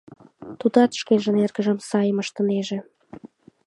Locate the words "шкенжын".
0.99-1.35